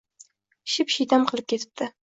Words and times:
Ship-shiydam 0.77 1.31
qilib 1.31 1.51
ketibdi. 1.55 1.95